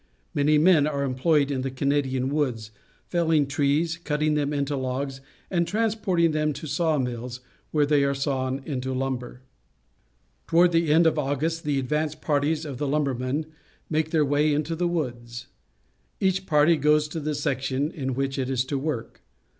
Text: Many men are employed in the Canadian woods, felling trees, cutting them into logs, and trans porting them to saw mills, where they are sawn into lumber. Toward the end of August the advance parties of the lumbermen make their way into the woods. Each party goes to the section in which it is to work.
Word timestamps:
Many 0.33 0.57
men 0.57 0.87
are 0.87 1.03
employed 1.03 1.51
in 1.51 1.61
the 1.61 1.69
Canadian 1.69 2.29
woods, 2.33 2.71
felling 3.05 3.45
trees, 3.45 3.97
cutting 3.97 4.33
them 4.33 4.51
into 4.51 4.75
logs, 4.75 5.21
and 5.51 5.67
trans 5.67 5.93
porting 5.93 6.31
them 6.31 6.53
to 6.53 6.65
saw 6.65 6.97
mills, 6.97 7.39
where 7.69 7.85
they 7.85 8.03
are 8.03 8.15
sawn 8.15 8.63
into 8.65 8.95
lumber. 8.95 9.41
Toward 10.47 10.71
the 10.71 10.91
end 10.91 11.05
of 11.05 11.19
August 11.19 11.63
the 11.65 11.77
advance 11.77 12.15
parties 12.15 12.65
of 12.65 12.79
the 12.79 12.87
lumbermen 12.87 13.45
make 13.91 14.09
their 14.09 14.25
way 14.25 14.51
into 14.51 14.75
the 14.75 14.87
woods. 14.87 15.45
Each 16.19 16.47
party 16.47 16.77
goes 16.77 17.07
to 17.09 17.19
the 17.19 17.35
section 17.35 17.91
in 17.91 18.15
which 18.15 18.39
it 18.39 18.49
is 18.49 18.65
to 18.65 18.79
work. 18.79 19.21